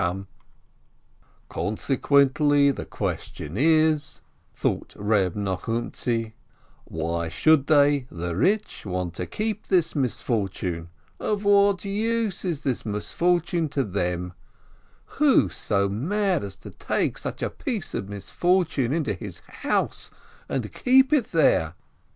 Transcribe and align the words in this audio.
THE 0.01 0.07
MISFORTUNE 0.07 0.27
17 1.51 1.75
"Consequently, 1.77 2.71
the 2.71 2.85
question 2.85 3.55
is," 3.55 4.21
thought 4.55 4.95
Reb 4.97 5.35
Nochumtzi, 5.35 6.33
"why 6.85 7.29
should 7.29 7.67
they, 7.67 8.07
the 8.09 8.35
rich, 8.35 8.83
want 8.83 9.13
to 9.13 9.27
keep 9.27 9.67
this 9.67 9.95
misfortune? 9.95 10.89
Of 11.19 11.43
what 11.43 11.85
use 11.85 12.43
is 12.43 12.61
this 12.61 12.83
misfortune 12.83 13.69
to 13.69 13.83
them? 13.83 14.33
Who 15.19 15.49
so 15.49 15.87
mad 15.87 16.43
as 16.43 16.55
to 16.55 16.71
take 16.71 17.19
such 17.19 17.43
a 17.43 17.51
piece 17.51 17.93
of 17.93 18.07
misfor 18.07 18.67
tune 18.67 18.93
into 18.93 19.13
his 19.13 19.41
house 19.61 20.09
and 20.49 20.73
keep 20.73 21.13
it 21.13 21.31
there 21.31 21.75